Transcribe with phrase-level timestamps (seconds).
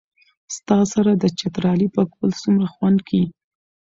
[0.55, 3.23] ستا سره چترالي پکول څومره خوند کئ